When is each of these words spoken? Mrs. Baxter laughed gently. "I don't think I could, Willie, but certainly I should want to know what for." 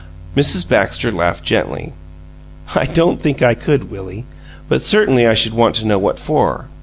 Mrs. 0.35 0.67
Baxter 0.67 1.11
laughed 1.11 1.43
gently. 1.43 1.93
"I 2.73 2.85
don't 2.87 3.21
think 3.21 3.43
I 3.43 3.53
could, 3.53 3.91
Willie, 3.91 4.25
but 4.67 4.81
certainly 4.81 5.27
I 5.27 5.35
should 5.35 5.53
want 5.53 5.75
to 5.75 5.85
know 5.85 5.99
what 5.99 6.17
for." 6.17 6.69